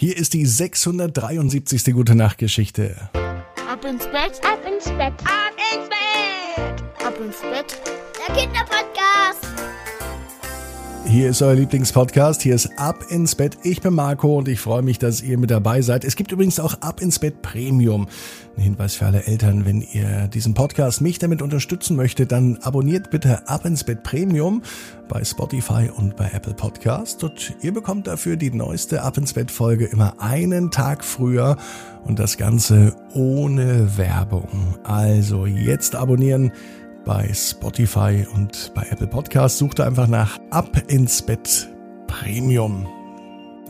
Hier 0.00 0.16
ist 0.16 0.32
die 0.32 0.46
673. 0.46 1.92
Gute 1.92 2.14
Nacht 2.14 2.38
Geschichte. 2.38 3.10
Ab 3.68 3.84
ins 3.84 4.04
Bett, 4.04 4.40
ab 4.44 4.60
ins 4.64 4.84
Bett, 4.84 5.12
ab 5.24 5.56
ins 5.74 5.88
Bett, 5.88 7.04
ab 7.04 7.14
ins 7.18 7.40
Bett. 7.40 7.76
Der 8.16 8.36
Kinderpodcast. 8.36 9.17
Hier 11.06 11.30
ist 11.30 11.40
euer 11.42 11.54
Lieblingspodcast. 11.54 12.42
Hier 12.42 12.54
ist 12.54 12.78
Ab 12.78 13.04
ins 13.08 13.34
Bett. 13.34 13.58
Ich 13.62 13.80
bin 13.80 13.94
Marco 13.94 14.38
und 14.38 14.48
ich 14.48 14.60
freue 14.60 14.82
mich, 14.82 14.98
dass 14.98 15.22
ihr 15.22 15.38
mit 15.38 15.50
dabei 15.50 15.80
seid. 15.80 16.04
Es 16.04 16.16
gibt 16.16 16.32
übrigens 16.32 16.60
auch 16.60 16.74
Ab 16.80 17.00
ins 17.00 17.18
Bett 17.18 17.40
Premium. 17.40 18.06
Ein 18.56 18.62
Hinweis 18.62 18.96
für 18.96 19.06
alle 19.06 19.24
Eltern, 19.24 19.64
wenn 19.64 19.80
ihr 19.80 20.28
diesen 20.28 20.54
Podcast 20.54 21.00
mich 21.00 21.18
damit 21.18 21.40
unterstützen 21.40 21.96
möchtet, 21.96 22.32
dann 22.32 22.58
abonniert 22.62 23.10
bitte 23.10 23.48
Ab 23.48 23.64
ins 23.64 23.84
Bett 23.84 24.02
Premium 24.02 24.62
bei 25.08 25.24
Spotify 25.24 25.88
und 25.94 26.16
bei 26.16 26.30
Apple 26.32 26.54
Podcast 26.54 27.24
und 27.24 27.54
ihr 27.62 27.72
bekommt 27.72 28.06
dafür 28.06 28.36
die 28.36 28.50
neueste 28.50 29.02
Ab 29.02 29.16
ins 29.16 29.32
Bett 29.32 29.50
Folge 29.50 29.86
immer 29.86 30.20
einen 30.20 30.70
Tag 30.70 31.04
früher 31.04 31.56
und 32.04 32.18
das 32.18 32.36
Ganze 32.36 32.94
ohne 33.14 33.96
Werbung. 33.96 34.76
Also 34.84 35.46
jetzt 35.46 35.96
abonnieren 35.96 36.52
bei 37.08 37.32
Spotify 37.32 38.26
und 38.34 38.70
bei 38.74 38.82
Apple 38.90 39.06
Podcasts. 39.06 39.58
Sucht 39.58 39.80
einfach 39.80 40.08
nach 40.08 40.38
Ab 40.50 40.82
ins 40.88 41.22
Bett 41.22 41.66
Premium. 42.06 42.86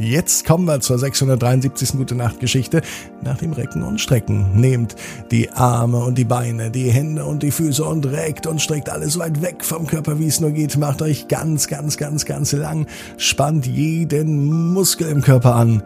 Jetzt 0.00 0.44
kommen 0.44 0.64
wir 0.64 0.80
zur 0.80 0.98
673. 0.98 1.92
Gute 1.92 2.16
Nacht 2.16 2.40
Geschichte. 2.40 2.82
Nach 3.22 3.38
dem 3.38 3.52
Recken 3.52 3.84
und 3.84 4.00
Strecken 4.00 4.60
nehmt 4.60 4.96
die 5.30 5.50
Arme 5.50 5.98
und 5.98 6.18
die 6.18 6.24
Beine, 6.24 6.72
die 6.72 6.90
Hände 6.90 7.24
und 7.24 7.44
die 7.44 7.52
Füße 7.52 7.84
und 7.84 8.06
reckt 8.06 8.48
und 8.48 8.60
streckt 8.60 8.90
alles 8.90 9.20
weit 9.20 9.40
weg 9.40 9.64
vom 9.64 9.86
Körper, 9.86 10.18
wie 10.18 10.26
es 10.26 10.40
nur 10.40 10.50
geht. 10.50 10.76
Macht 10.76 11.00
euch 11.00 11.28
ganz, 11.28 11.68
ganz, 11.68 11.96
ganz, 11.96 12.24
ganz 12.24 12.50
lang. 12.50 12.88
Spannt 13.18 13.68
jeden 13.68 14.72
Muskel 14.72 15.08
im 15.10 15.22
Körper 15.22 15.54
an. 15.54 15.84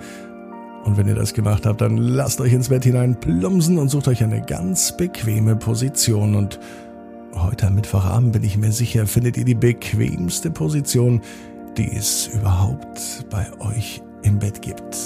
Und 0.85 0.97
wenn 0.97 1.07
ihr 1.07 1.15
das 1.15 1.35
gemacht 1.35 1.67
habt, 1.67 1.83
dann 1.83 1.99
lasst 1.99 2.41
euch 2.41 2.55
ins 2.55 2.71
Bett 2.71 2.85
hinein 2.85 3.21
plumpsen 3.21 3.77
und 3.77 3.91
sucht 3.91 4.09
euch 4.09 4.25
eine 4.25 4.41
ganz 4.41 4.97
bequeme 4.97 5.55
Position 5.55 6.35
und 6.35 6.59
Heute 7.35 7.69
am 7.69 7.77
Mittwochabend 7.77 8.33
bin 8.33 8.45
ich 8.45 8.59
mir 8.59 8.73
sicher, 8.73 9.07
findet 9.07 9.39
ihr 9.39 9.45
die 9.45 9.55
bequemste 9.55 10.51
Position, 10.51 11.23
die 11.79 11.91
es 11.91 12.27
überhaupt 12.27 13.25
bei 13.31 13.47
euch 13.61 14.03
im 14.23 14.39
Bett 14.39 14.61
gibt. 14.61 14.97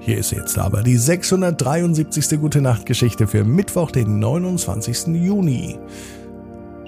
Hier 0.00 0.16
ist 0.16 0.30
jetzt 0.30 0.56
aber 0.58 0.82
die 0.82 0.96
673. 0.96 2.38
Gute 2.40 2.60
Nacht 2.60 2.86
Geschichte 2.86 3.26
für 3.26 3.42
Mittwoch, 3.42 3.90
den 3.90 4.20
29. 4.20 5.08
Juni. 5.08 5.78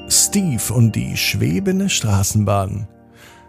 Steve 0.08 0.72
und 0.72 0.94
die 0.94 1.16
schwebende 1.16 1.88
Straßenbahn. 1.88 2.86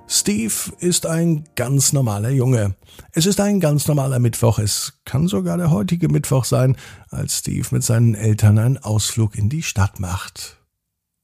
Steve 0.08 0.54
ist 0.80 1.06
ein 1.06 1.44
ganz 1.56 1.94
normaler 1.94 2.32
Junge. 2.32 2.76
Es 3.14 3.28
ist 3.28 3.40
ein 3.40 3.60
ganz 3.60 3.88
normaler 3.88 4.20
Mittwoch. 4.20 4.58
Es 4.58 4.94
kann 5.06 5.28
sogar 5.28 5.58
der 5.58 5.72
heutige 5.72 6.10
Mittwoch 6.10 6.44
sein, 6.44 6.76
als 7.12 7.38
Steve 7.38 7.68
mit 7.72 7.84
seinen 7.84 8.16
Eltern 8.16 8.58
einen 8.58 8.78
Ausflug 8.80 9.38
in 9.38 9.48
die 9.48 9.64
Stadt 9.64 10.00
macht 10.00 10.61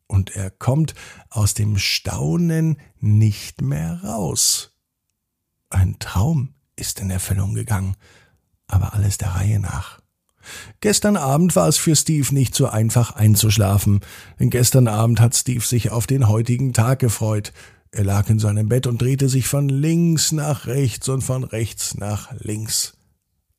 und 0.07 0.35
er 0.35 0.49
kommt 0.49 0.95
aus 1.29 1.53
dem 1.53 1.77
Staunen 1.77 2.77
nicht 2.99 3.61
mehr 3.61 4.03
raus. 4.03 4.73
Ein 5.69 5.99
Traum 5.99 6.53
ist 6.75 6.99
in 6.99 7.09
Erfüllung 7.09 7.53
gegangen, 7.53 7.95
aber 8.67 8.93
alles 8.93 9.17
der 9.17 9.29
Reihe 9.29 9.59
nach. 9.59 10.01
Gestern 10.79 11.17
Abend 11.17 11.55
war 11.55 11.67
es 11.67 11.77
für 11.77 11.95
Steve 11.95 12.33
nicht 12.33 12.55
so 12.55 12.67
einfach 12.67 13.15
einzuschlafen, 13.15 14.01
denn 14.39 14.49
gestern 14.49 14.87
Abend 14.87 15.19
hat 15.19 15.35
Steve 15.35 15.65
sich 15.65 15.91
auf 15.91 16.07
den 16.07 16.27
heutigen 16.29 16.73
Tag 16.73 16.99
gefreut. 16.99 17.51
Er 17.91 18.03
lag 18.03 18.29
in 18.29 18.39
seinem 18.39 18.69
Bett 18.69 18.87
und 18.87 19.01
drehte 19.01 19.27
sich 19.27 19.47
von 19.47 19.67
links 19.67 20.31
nach 20.31 20.67
rechts 20.67 21.09
und 21.09 21.21
von 21.21 21.43
rechts 21.43 21.95
nach 21.95 22.31
links. 22.39 22.93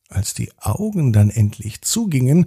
Als 0.08 0.32
die 0.32 0.50
Augen 0.58 1.12
dann 1.12 1.28
endlich 1.28 1.82
zugingen, 1.82 2.46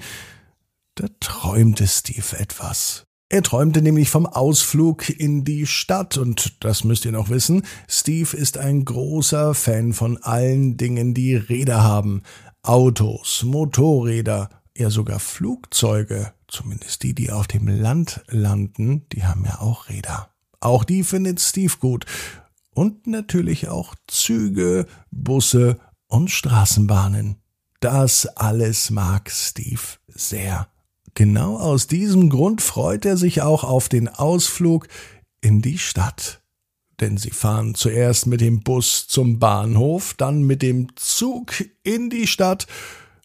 da 0.96 1.08
träumte 1.20 1.88
Steve 1.88 2.38
etwas. 2.40 3.06
Er 3.32 3.44
träumte 3.44 3.82
nämlich 3.82 4.10
vom 4.10 4.26
Ausflug 4.26 5.10
in 5.10 5.46
die 5.46 5.66
Stadt 5.66 6.18
und 6.18 6.66
das 6.66 6.84
müsst 6.84 7.06
ihr 7.06 7.14
noch 7.14 7.30
wissen, 7.30 7.66
Steve 7.88 8.36
ist 8.36 8.58
ein 8.58 8.84
großer 8.84 9.54
Fan 9.54 9.94
von 9.94 10.18
allen 10.18 10.76
Dingen, 10.76 11.14
die 11.14 11.38
Räder 11.38 11.82
haben. 11.82 12.24
Autos, 12.62 13.44
Motorräder, 13.44 14.50
ja 14.76 14.90
sogar 14.90 15.22
Flugzeuge, 15.22 16.34
zumindest 16.50 17.04
die, 17.04 17.16
die 17.16 17.32
auf 17.32 17.48
dem 17.48 17.70
Land 17.70 18.22
landen, 18.28 19.08
die 19.14 19.24
haben 19.24 19.46
ja 19.46 19.62
auch 19.62 19.88
Räder. 19.88 20.28
Auch 20.60 20.84
die 20.84 21.06
findet 21.06 21.40
Steve 21.40 21.76
gut. 21.80 22.06
Und 22.74 23.08
natürlich 23.08 23.70
auch 23.70 23.96
Züge, 24.08 24.88
Busse 25.10 25.80
und 26.08 26.32
Straßenbahnen. 26.32 27.38
Das 27.80 28.26
alles 28.26 28.90
mag 28.90 29.32
Steve 29.32 29.80
sehr. 30.10 30.71
Genau 31.14 31.58
aus 31.58 31.88
diesem 31.88 32.30
Grund 32.30 32.62
freut 32.62 33.06
er 33.06 33.18
sich 33.18 33.42
auch 33.42 33.64
auf 33.64 33.90
den 33.90 34.08
Ausflug 34.08 34.88
in 35.42 35.62
die 35.62 35.78
Stadt. 35.78 36.42
Denn 37.00 37.18
sie 37.18 37.32
fahren 37.32 37.76
zuerst 37.76 38.28
mit 38.28 38.42
dem 38.42 38.62
Bus 38.62 39.08
zum 39.08 39.40
Bahnhof, 39.40 40.14
dann 40.14 40.44
mit 40.44 40.62
dem 40.62 40.96
Zug 40.96 41.66
in 41.84 42.10
die 42.10 42.28
Stadt 42.28 42.68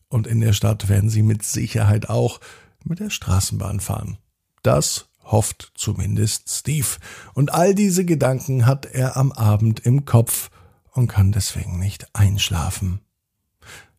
und 0.09 0.27
in 0.27 0.41
der 0.41 0.53
Stadt 0.53 0.89
werden 0.89 1.11
sie 1.11 1.23
mit 1.23 1.43
Sicherheit 1.43 2.09
auch 2.09 2.41
mit 2.85 3.01
der 3.01 3.11
Straßenbahn 3.11 3.81
fahren. 3.81 4.19
Das 4.63 5.09
hofft 5.23 5.73
zumindest 5.75 6.49
Steve. 6.49 6.87
Und 7.35 7.53
all 7.53 7.75
diese 7.75 8.05
Gedanken 8.05 8.67
hat 8.67 8.87
er 8.87 9.17
am 9.17 9.33
Abend 9.33 9.81
im 9.81 10.05
Kopf 10.05 10.51
und 10.93 11.09
kann 11.09 11.33
deswegen 11.33 11.79
nicht 11.79 12.07
einschlafen. 12.15 13.01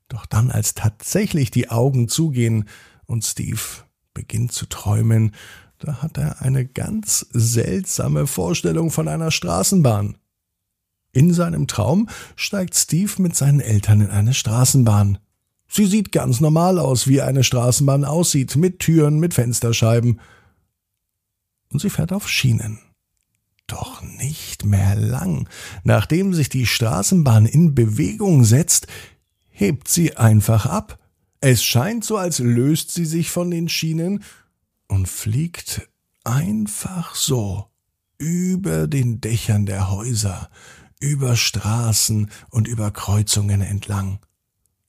Doch 0.07 0.25
dann, 0.25 0.51
als 0.51 0.73
tatsächlich 0.73 1.51
die 1.51 1.69
Augen 1.69 2.07
zugehen, 2.07 2.69
und 3.07 3.25
Steve 3.25 3.59
beginnt 4.13 4.51
zu 4.51 4.67
träumen, 4.67 5.33
da 5.79 6.01
hat 6.01 6.17
er 6.17 6.41
eine 6.41 6.65
ganz 6.65 7.25
seltsame 7.31 8.27
Vorstellung 8.27 8.91
von 8.91 9.07
einer 9.07 9.31
Straßenbahn. 9.31 10.17
In 11.13 11.33
seinem 11.33 11.67
Traum 11.67 12.09
steigt 12.35 12.75
Steve 12.75 13.11
mit 13.19 13.35
seinen 13.35 13.59
Eltern 13.59 14.01
in 14.01 14.09
eine 14.09 14.33
Straßenbahn. 14.33 15.17
Sie 15.67 15.85
sieht 15.85 16.11
ganz 16.11 16.39
normal 16.39 16.79
aus, 16.79 17.07
wie 17.07 17.21
eine 17.21 17.43
Straßenbahn 17.43 18.05
aussieht, 18.05 18.55
mit 18.55 18.79
Türen, 18.79 19.19
mit 19.19 19.33
Fensterscheiben. 19.33 20.19
Und 21.71 21.81
sie 21.81 21.89
fährt 21.89 22.13
auf 22.13 22.29
Schienen. 22.29 22.79
Doch 23.67 24.01
nicht 24.01 24.63
mehr 24.63 24.95
lang. 24.95 25.49
Nachdem 25.83 26.33
sich 26.33 26.47
die 26.49 26.65
Straßenbahn 26.65 27.45
in 27.45 27.75
Bewegung 27.75 28.45
setzt, 28.45 28.87
hebt 29.49 29.89
sie 29.89 30.15
einfach 30.15 30.65
ab. 30.65 30.97
Es 31.39 31.63
scheint 31.63 32.03
so, 32.03 32.17
als 32.17 32.39
löst 32.39 32.91
sie 32.91 33.05
sich 33.05 33.29
von 33.29 33.51
den 33.51 33.69
Schienen 33.69 34.23
und 34.87 35.07
fliegt 35.07 35.87
einfach 36.23 37.15
so 37.15 37.67
über 38.17 38.87
den 38.87 39.21
Dächern 39.21 39.65
der 39.65 39.91
Häuser, 39.91 40.49
über 40.99 41.35
Straßen 41.35 42.31
und 42.49 42.67
über 42.67 42.89
Kreuzungen 42.91 43.61
entlang. 43.61 44.19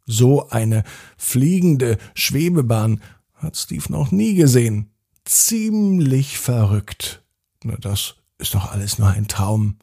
So 0.06 0.48
eine 0.48 0.84
fliegende 1.18 1.98
Schwebebahn 2.14 3.02
hat 3.34 3.56
Steve 3.56 3.84
noch 3.92 4.10
nie 4.10 4.34
gesehen. 4.34 4.90
Ziemlich 5.24 6.38
verrückt. 6.38 7.22
Na, 7.62 7.76
das 7.76 8.14
ist 8.38 8.54
doch 8.54 8.72
alles 8.72 8.98
nur 8.98 9.08
ein 9.10 9.28
Traum. 9.28 9.76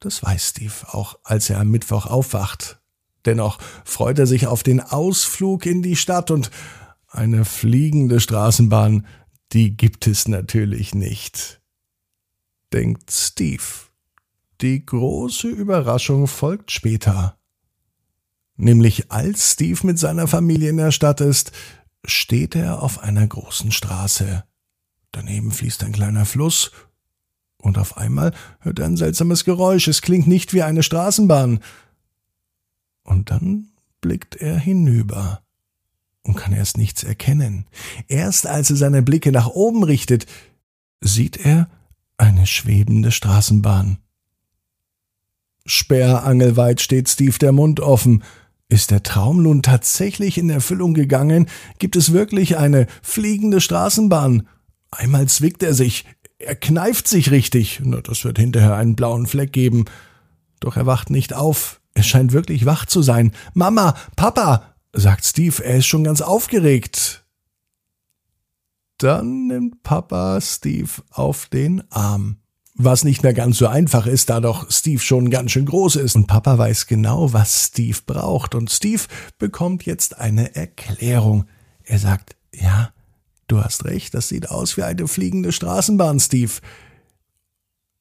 Das 0.00 0.22
weiß 0.22 0.48
Steve 0.48 0.74
auch, 0.88 1.16
als 1.22 1.48
er 1.48 1.60
am 1.60 1.70
Mittwoch 1.70 2.06
aufwacht. 2.06 2.79
Dennoch 3.26 3.58
freut 3.84 4.18
er 4.18 4.26
sich 4.26 4.46
auf 4.46 4.62
den 4.62 4.80
Ausflug 4.80 5.66
in 5.66 5.82
die 5.82 5.96
Stadt 5.96 6.30
und 6.30 6.50
eine 7.08 7.44
fliegende 7.44 8.20
Straßenbahn, 8.20 9.06
die 9.52 9.76
gibt 9.76 10.06
es 10.06 10.28
natürlich 10.28 10.94
nicht. 10.94 11.60
Denkt 12.72 13.10
Steve. 13.10 13.62
Die 14.60 14.84
große 14.84 15.48
Überraschung 15.48 16.26
folgt 16.26 16.70
später. 16.70 17.36
Nämlich 18.56 19.10
als 19.10 19.52
Steve 19.52 19.86
mit 19.86 19.98
seiner 19.98 20.28
Familie 20.28 20.70
in 20.70 20.76
der 20.76 20.92
Stadt 20.92 21.20
ist, 21.20 21.50
steht 22.04 22.54
er 22.54 22.82
auf 22.82 23.02
einer 23.02 23.26
großen 23.26 23.72
Straße. 23.72 24.44
Daneben 25.12 25.50
fließt 25.50 25.82
ein 25.82 25.92
kleiner 25.92 26.26
Fluss, 26.26 26.70
und 27.56 27.76
auf 27.78 27.96
einmal 27.96 28.32
hört 28.60 28.78
er 28.78 28.86
ein 28.86 28.96
seltsames 28.96 29.44
Geräusch. 29.44 29.86
Es 29.88 30.02
klingt 30.02 30.26
nicht 30.26 30.54
wie 30.54 30.62
eine 30.62 30.82
Straßenbahn, 30.82 31.60
und 33.04 33.30
dann 33.30 33.68
blickt 34.00 34.36
er 34.36 34.58
hinüber 34.58 35.42
und 36.22 36.36
kann 36.36 36.52
erst 36.52 36.78
nichts 36.78 37.02
erkennen. 37.02 37.66
Erst 38.08 38.46
als 38.46 38.70
er 38.70 38.76
seine 38.76 39.02
Blicke 39.02 39.32
nach 39.32 39.48
oben 39.48 39.82
richtet, 39.84 40.26
sieht 41.00 41.38
er 41.38 41.68
eine 42.18 42.46
schwebende 42.46 43.10
Straßenbahn. 43.10 43.98
Sperrangelweit 45.66 46.80
steht 46.80 47.08
Steve 47.08 47.38
der 47.38 47.52
Mund 47.52 47.80
offen. 47.80 48.22
Ist 48.68 48.90
der 48.90 49.02
Traum 49.02 49.42
nun 49.42 49.62
tatsächlich 49.62 50.38
in 50.38 50.50
Erfüllung 50.50 50.94
gegangen? 50.94 51.48
Gibt 51.78 51.96
es 51.96 52.12
wirklich 52.12 52.56
eine 52.56 52.86
fliegende 53.02 53.60
Straßenbahn? 53.60 54.46
Einmal 54.90 55.26
zwickt 55.28 55.62
er 55.62 55.74
sich, 55.74 56.04
er 56.38 56.56
kneift 56.56 57.06
sich 57.06 57.30
richtig, 57.30 57.82
das 58.04 58.24
wird 58.24 58.38
hinterher 58.38 58.76
einen 58.76 58.96
blauen 58.96 59.26
Fleck 59.26 59.52
geben. 59.52 59.84
Doch 60.60 60.76
er 60.76 60.86
wacht 60.86 61.10
nicht 61.10 61.34
auf, 61.34 61.79
Er 61.94 62.02
scheint 62.02 62.32
wirklich 62.32 62.66
wach 62.66 62.86
zu 62.86 63.02
sein. 63.02 63.32
Mama, 63.54 63.96
Papa, 64.16 64.74
sagt 64.92 65.24
Steve, 65.24 65.64
er 65.64 65.78
ist 65.78 65.86
schon 65.86 66.04
ganz 66.04 66.20
aufgeregt. 66.20 67.24
Dann 68.98 69.46
nimmt 69.46 69.82
Papa 69.82 70.40
Steve 70.40 70.90
auf 71.10 71.46
den 71.46 71.82
Arm. 71.90 72.36
Was 72.74 73.04
nicht 73.04 73.22
mehr 73.22 73.34
ganz 73.34 73.58
so 73.58 73.66
einfach 73.66 74.06
ist, 74.06 74.30
da 74.30 74.40
doch 74.40 74.70
Steve 74.70 75.02
schon 75.02 75.30
ganz 75.30 75.50
schön 75.50 75.66
groß 75.66 75.96
ist. 75.96 76.16
Und 76.16 76.26
Papa 76.26 76.56
weiß 76.56 76.86
genau, 76.86 77.32
was 77.32 77.66
Steve 77.66 77.98
braucht. 78.06 78.54
Und 78.54 78.70
Steve 78.70 79.02
bekommt 79.38 79.84
jetzt 79.84 80.18
eine 80.18 80.54
Erklärung. 80.54 81.46
Er 81.82 81.98
sagt, 81.98 82.36
ja, 82.54 82.90
du 83.48 83.62
hast 83.62 83.84
recht, 83.84 84.14
das 84.14 84.28
sieht 84.28 84.50
aus 84.50 84.76
wie 84.76 84.82
eine 84.82 85.08
fliegende 85.08 85.52
Straßenbahn, 85.52 86.20
Steve. 86.20 86.52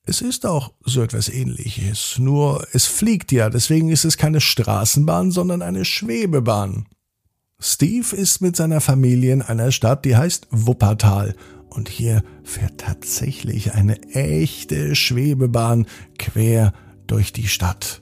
Es 0.05 0.21
ist 0.21 0.45
auch 0.45 0.73
so 0.83 1.03
etwas 1.03 1.29
ähnliches, 1.29 2.17
nur 2.17 2.65
es 2.73 2.85
fliegt 2.85 3.31
ja, 3.31 3.49
deswegen 3.49 3.89
ist 3.89 4.05
es 4.05 4.17
keine 4.17 4.41
Straßenbahn, 4.41 5.31
sondern 5.31 5.61
eine 5.61 5.85
Schwebebahn. 5.85 6.87
Steve 7.61 8.15
ist 8.15 8.41
mit 8.41 8.55
seiner 8.55 8.79
Familie 8.79 9.33
in 9.33 9.41
einer 9.41 9.71
Stadt, 9.71 10.05
die 10.05 10.15
heißt 10.15 10.47
Wuppertal. 10.49 11.35
Und 11.69 11.89
hier 11.89 12.23
fährt 12.43 12.79
tatsächlich 12.79 13.73
eine 13.73 14.01
echte 14.13 14.95
Schwebebahn 14.95 15.85
quer 16.17 16.73
durch 17.05 17.33
die 17.33 17.47
Stadt. 17.47 18.01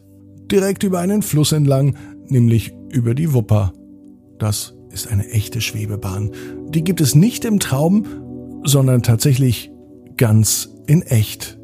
Direkt 0.50 0.84
über 0.84 1.00
einen 1.00 1.22
Fluss 1.22 1.52
entlang, 1.52 1.98
nämlich 2.28 2.74
über 2.90 3.16
die 3.16 3.34
Wupper. 3.34 3.74
Das 4.40 4.76
ist 4.92 5.08
eine 5.08 5.28
echte 5.30 5.60
Schwebebahn. 5.60 6.32
Die 6.70 6.84
gibt 6.84 7.02
es 7.02 7.16
nicht 7.16 7.44
im 7.44 7.60
Traum, 7.60 8.06
sondern 8.64 9.04
tatsächlich 9.04 9.72
ganz 10.16 10.70
in 10.86 11.02
echt. 11.02 11.57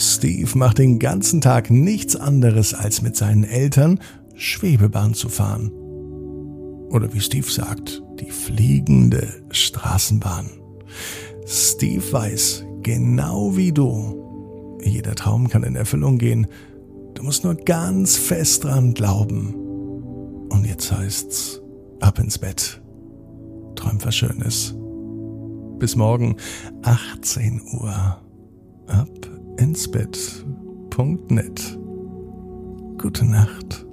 Steve 0.00 0.56
macht 0.56 0.78
den 0.78 0.98
ganzen 0.98 1.42
Tag 1.42 1.70
nichts 1.70 2.16
anderes, 2.16 2.72
als 2.72 3.02
mit 3.02 3.16
seinen 3.16 3.44
Eltern 3.44 4.00
Schwebebahn 4.34 5.12
zu 5.12 5.28
fahren. 5.28 5.70
Oder 6.88 7.12
wie 7.12 7.20
Steve 7.20 7.50
sagt, 7.50 8.02
die 8.18 8.30
fliegende 8.30 9.28
Straßenbahn. 9.50 10.46
Steve 11.46 12.02
weiß, 12.12 12.64
genau 12.82 13.56
wie 13.56 13.72
du, 13.72 14.78
jeder 14.82 15.14
Traum 15.14 15.48
kann 15.48 15.64
in 15.64 15.76
Erfüllung 15.76 16.16
gehen. 16.16 16.46
Du 17.14 17.22
musst 17.22 17.44
nur 17.44 17.54
ganz 17.54 18.16
fest 18.16 18.64
dran 18.64 18.94
glauben. 18.94 19.54
Und 20.48 20.66
jetzt 20.66 20.90
heißt's, 20.90 21.60
ab 22.00 22.18
ins 22.18 22.38
Bett. 22.38 22.80
Träum 23.76 23.98
was 24.02 24.16
Schönes. 24.16 24.74
Bis 25.78 25.94
morgen, 25.94 26.36
18 26.82 27.60
Uhr. 27.72 28.22
Ab 28.86 29.19
ins 29.60 29.90
Bett.net. 29.90 31.78
Gute 32.96 33.24
Nacht. 33.26 33.89